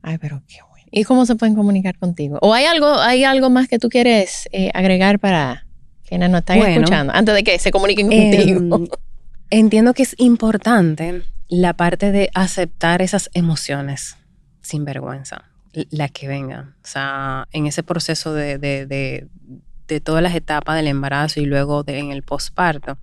[0.00, 0.86] Ay, pero qué bueno.
[0.92, 2.38] ¿Y cómo se pueden comunicar contigo?
[2.40, 5.66] ¿O hay algo, hay algo más que tú quieres eh, agregar para
[6.06, 8.96] quienes nos están escuchando antes de que se comuniquen em, contigo?
[9.50, 14.16] entiendo que es importante la parte de aceptar esas emociones
[14.60, 15.50] sin vergüenza,
[15.90, 16.76] la que vengan.
[16.84, 19.26] O sea, en ese proceso de, de
[20.02, 22.98] todas las etapas del embarazo y luego de, en el posparto,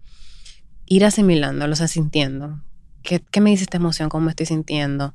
[0.86, 2.62] ir asimilándolos, sintiendo.
[3.02, 4.10] ¿Qué, ¿Qué, me dice esta emoción?
[4.10, 5.14] ¿Cómo me estoy sintiendo?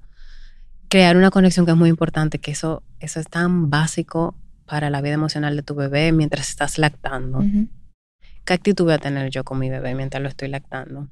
[0.89, 4.35] Crear una conexión que es muy importante, que eso, eso es tan básico
[4.67, 7.43] para la vida emocional de tu bebé mientras estás lactando.
[8.45, 11.09] ¿Qué actitud voy a tener yo con mi bebé mientras lo estoy lactando?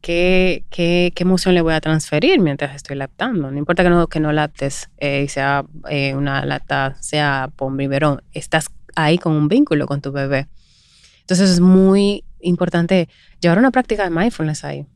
[0.00, 3.50] ¿Qué, qué, qué emoción le voy a transferir mientras estoy lactando?
[3.50, 7.74] No importa que no, que no lactes eh, y sea eh, una lacta, sea por
[7.76, 10.48] biberón, estás ahí con un vínculo con tu bebé.
[11.20, 13.08] Entonces es muy importante
[13.40, 14.86] llevar una práctica de mindfulness ahí.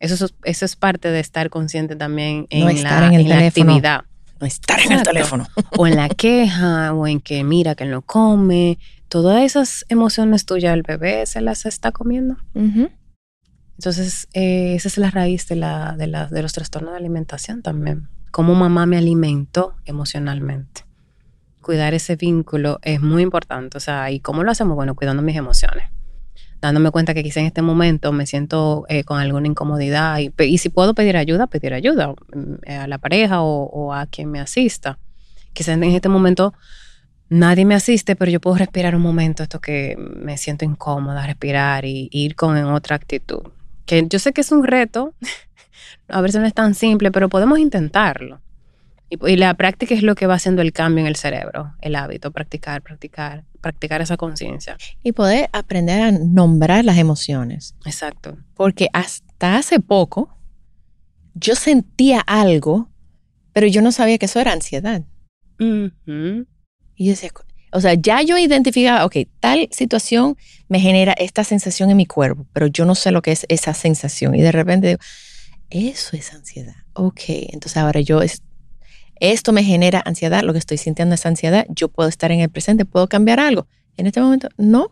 [0.00, 4.04] Eso es, eso es parte de estar consciente también en, la, en, la, actividad.
[4.40, 5.46] No estar en el teléfono.
[5.76, 8.78] o en la queja, o en que mira que no come.
[9.08, 12.38] Todas esas emociones tuyas, el bebé se las está comiendo.
[12.54, 17.60] Entonces, eh, esa es la raíz de, la, de, la, de los trastornos de alimentación
[17.60, 18.08] también.
[18.30, 20.89] Cómo mamá me alimentó emocionalmente
[21.60, 23.76] cuidar ese vínculo es muy importante.
[23.76, 24.74] O sea, ¿y cómo lo hacemos?
[24.74, 25.84] Bueno, cuidando mis emociones.
[26.60, 30.58] Dándome cuenta que quizá en este momento me siento eh, con alguna incomodidad y, y,
[30.58, 34.98] si puedo pedir ayuda, pedir ayuda mm, a la pareja o, a quien me asista.
[35.54, 36.52] Quizá en este momento
[37.30, 41.86] nadie me asiste, pero yo puedo respirar un momento, esto que me siento incómoda, respirar
[41.86, 43.42] y, ir con otra actitud.
[43.86, 45.14] Que yo sé que es un reto,
[46.08, 48.40] a veces no es tan simple, pero podemos intentarlo.
[49.10, 52.30] Y, la práctica es lo que va haciendo el cambio en el cerebro, el hábito,
[52.30, 54.76] practicar, practicar, practicar esa conciencia.
[55.02, 57.74] Y poder aprender a nombrar las emociones.
[57.84, 58.38] Exacto.
[58.54, 60.36] Porque hasta hace poco
[61.34, 62.88] yo sentía algo,
[63.52, 65.02] pero yo no sabía que eso era ansiedad.
[65.58, 67.30] Y yo decía,
[67.72, 70.36] o sea, ya yo identificaba, ok, tal situación
[70.68, 73.74] me genera esta sensación en mi cuerpo, pero yo no sé lo que es esa
[73.74, 74.34] sensación.
[74.34, 75.00] Y de repente digo,
[75.68, 76.76] eso es ansiedad.
[76.94, 78.22] Ok, entonces ahora yo
[79.20, 82.50] esto me genera ansiedad, lo que estoy sintiendo es ansiedad, yo puedo estar en el
[82.50, 83.66] presente, puedo cambiar algo.
[83.96, 84.90] En este momento, no,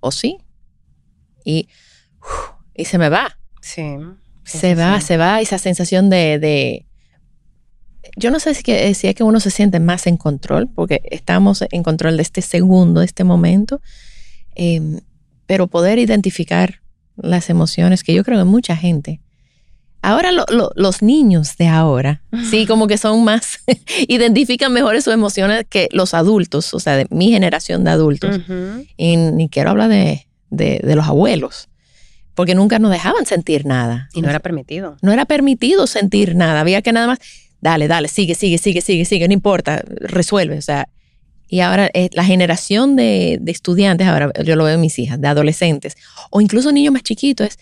[0.00, 0.38] o sí.
[1.44, 1.68] Y,
[2.74, 3.38] y se me va.
[3.62, 3.96] Sí.
[4.44, 6.86] Se va, se va esa sensación de,
[8.16, 11.02] yo no sé si, que, si, es que uno se siente más en control, porque
[11.10, 13.80] estamos en control de este segundo, de este momento,
[14.54, 15.00] em,
[15.46, 16.80] pero poder identificar
[17.16, 19.20] las emociones que yo creo que mucha gente
[20.00, 23.58] Ahora los niños de ahora, sí, como que son más,
[24.08, 28.40] identifican mejor sus emociones que los adultos, o sea, de mi generación de adultos.
[28.96, 30.24] Y ni quiero hablar de,
[30.94, 31.68] los abuelos,
[32.34, 34.08] porque nunca nos dejaban sentir nada.
[34.14, 34.96] Y no era permitido.
[35.02, 37.18] No era permitido sentir nada, había que nada más,
[37.60, 40.88] dale, dale, sigue, sigue, sigue, sigue, sigue, no importa, resuelve, o sea.
[41.48, 45.20] Y ahora eh, la generación de, de estudiantes, ahora yo lo veo en mis hijas,
[45.20, 45.96] de adolescentes,
[46.30, 47.58] o incluso niños más chiquitos, es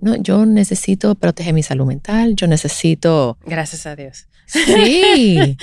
[0.00, 3.38] no, yo necesito proteger mi salud mental, yo necesito...
[3.44, 4.26] Gracias a Dios.
[4.46, 5.56] Sí,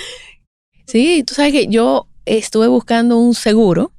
[0.86, 3.92] sí, tú sabes que yo estuve buscando un seguro,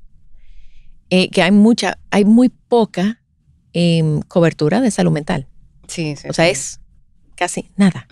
[1.10, 3.21] eh, que hay mucha, hay muy poca
[3.73, 5.47] em, cobertura de salud mental.
[5.88, 6.28] Sí, sí.
[6.30, 6.80] O sea, es
[7.36, 8.08] casi nada.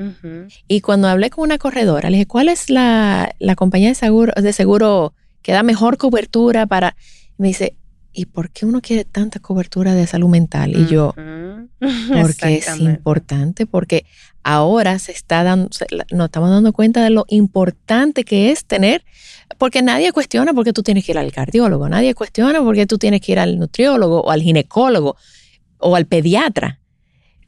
[0.68, 4.34] Y cuando hablé con una corredora, le dije, ¿cuál es la, la compañía de seguro,
[4.42, 6.96] de seguro que da mejor cobertura para...
[7.38, 7.78] Me dice,
[8.18, 10.76] ¿y por qué uno quiere tanta cobertura de salud mental?
[10.76, 11.14] Y yo,
[12.12, 14.08] porque es importante, porque
[14.42, 15.70] ahora se está dando,
[16.12, 19.06] nos estamos dando cuenta de lo importante que es tener,
[19.60, 22.88] porque nadie cuestiona por qué tú tienes que ir al cardiólogo, nadie cuestiona por qué
[22.88, 25.16] tú tienes que ir al nutriólogo o al ginecólogo
[25.78, 26.80] o al pediatra.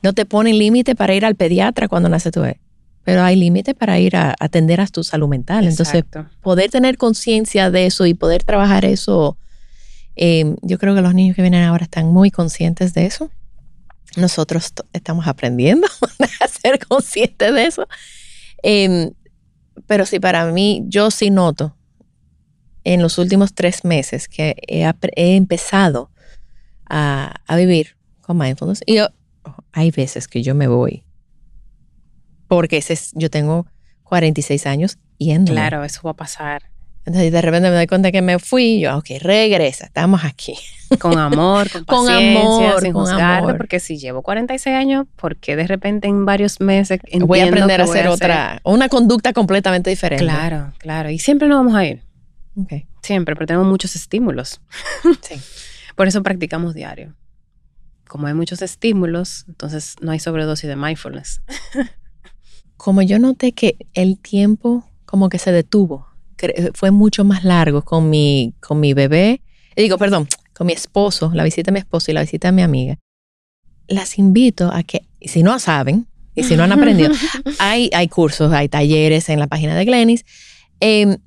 [0.04, 2.60] No te ponen límite para ir al pediatra cuando nace tu bebé.
[3.04, 5.66] pero hay límite para ir a atender a tu salud mental.
[5.66, 6.04] Entonces,
[6.42, 9.36] poder tener conciencia de eso y poder trabajar eso,
[10.22, 13.32] eh, yo creo que los niños que vienen ahora están muy conscientes de eso.
[14.18, 15.88] Nosotros estamos aprendiendo
[16.42, 17.88] a ser conscientes de eso.
[18.62, 19.12] Em,
[19.88, 21.78] pero sí, para mí, yo sí noto
[22.84, 26.12] en los últimos tres meses que he, empezado
[26.90, 28.82] a, vivir con mindfulness.
[28.86, 28.98] Y
[29.72, 31.06] hay veces que yo me voy
[32.50, 33.68] porque ese yo tengo
[34.04, 35.54] 46 años yendo.
[35.54, 36.64] Claro, eso va a pasar.
[37.06, 40.56] Entonces de repente me doy cuenta que me fui y yo, ok, regresa, estamos aquí.
[41.00, 45.56] Con amor, con paciencia, con amor, sin juzgarte, porque si llevo 46 años, ¿por qué
[45.56, 50.24] de repente en varios meses voy a aprender a hacer otra, una conducta completamente diferente?
[50.24, 52.04] Claro, claro, y siempre nos vamos a ir.
[52.56, 52.86] Okay.
[53.02, 54.62] Siempre, pero tenemos muchos estímulos.
[55.22, 55.36] Sí.
[55.96, 57.14] Por eso practicamos diario.
[58.08, 61.42] Como hay muchos estímulos, entonces no hay sobredosis de mindfulness.
[62.78, 66.08] como yo noté que el tiempo como que se detuvo,
[66.74, 69.42] fue mucho más largo con mi, con mi bebé,
[69.76, 72.62] digo, perdón, con mi esposo, la visita de mi esposo y la visita de mi
[72.62, 72.98] amiga,
[73.88, 77.12] las invito a que, si no saben y si no han aprendido,
[77.60, 80.26] hay, hay cursos, hay talleres en la página de Glenis,
[80.80, 81.18] em,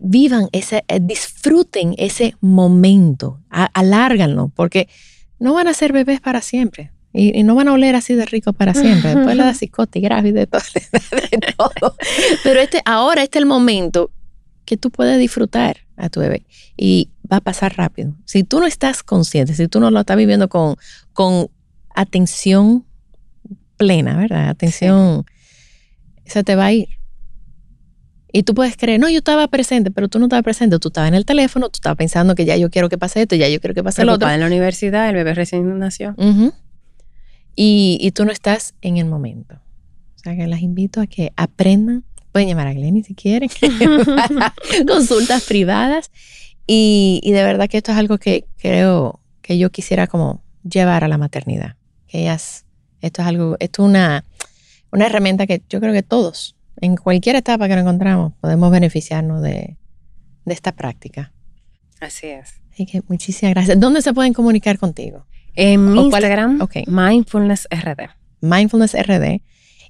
[0.00, 4.88] vivan ese, eh, disfruten ese momento, alárganlo, porque
[5.38, 6.92] no van a ser bebés para siempre.
[7.20, 9.12] Y, no van a oler así de rico para siempre.
[9.14, 10.62] Después la cicote y grávida de todo,
[11.30, 11.96] de todo.
[12.44, 14.12] Pero este, ahora este es el momento
[14.64, 16.46] que tú puedes disfrutar a tu bebé.
[16.76, 18.14] Y va a pasar rápido.
[18.24, 20.76] Si tú no estás consciente, si tú no lo estás viviendo con,
[21.12, 21.48] con
[21.92, 22.84] atención
[23.76, 24.50] plena, ¿verdad?
[24.50, 25.24] Atención,
[26.24, 26.88] se te va a ir.
[28.32, 31.08] Y tú puedes creer, no, yo estaba presente, pero tú no estabas presente, tú estabas
[31.08, 33.58] en el teléfono, tú estabas pensando que ya yo quiero que pase esto, ya yo
[33.58, 34.30] quiero que pase lo otro.
[34.30, 36.14] en la universidad, el bebé recién nació.
[37.60, 39.56] Y, tú no estás en el momento.
[40.14, 43.50] O sea, que las invito a que aprendan, pueden llamar a Glenny si quieren,
[44.86, 46.12] consultas privadas.
[46.68, 51.02] Y, y de verdad que esto es algo que creo que yo quisiera como llevar
[51.02, 51.74] a la maternidad.
[52.06, 52.64] Que ellas,
[53.00, 54.24] esto es algo, esto es una,
[54.92, 59.42] una herramienta que yo creo que todos en cualquier etapa que nos encontramos, podemos beneficiarnos
[59.42, 59.76] de,
[60.46, 61.32] esta práctica.
[62.00, 62.54] Así es.
[62.72, 63.78] Así que muchísimas gracias.
[63.80, 65.26] ¿Dónde se pueden comunicar contigo?
[65.60, 66.84] En mi Instagram, okay.
[66.86, 68.10] Mindfulness RD.
[68.40, 69.42] Mindfulness RD.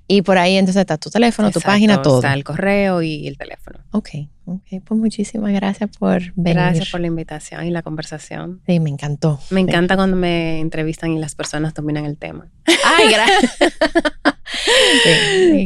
[0.07, 2.21] Y por ahí entonces está tu teléfono, tu página, todo.
[2.21, 3.81] Está el correo y el teléfono.
[3.91, 4.09] Ok,
[4.47, 4.83] ok.
[4.83, 6.55] Pues muchísimas gracias por venir.
[6.55, 8.63] Gracias por la invitación y la conversación.
[8.67, 9.39] Sí, me encantó.
[9.51, 12.49] Me encanta cuando me entrevistan y las personas dominan el tema.
[12.85, 13.59] Ay, gracias.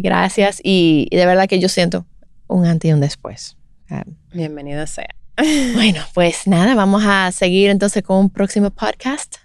[0.03, 0.61] gracias.
[0.65, 2.07] Y, de verdad que yo siento
[2.49, 3.57] un antes y un después.
[3.89, 4.03] Ah.
[4.33, 5.15] Bienvenido sea.
[5.75, 9.37] Bueno, pues nada, vamos a seguir entonces con un próximo podcast